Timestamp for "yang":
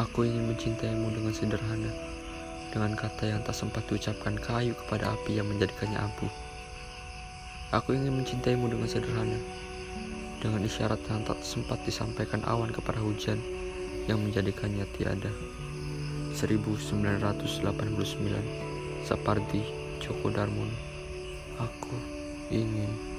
3.36-3.44, 5.36-5.44, 11.04-11.20, 14.08-14.24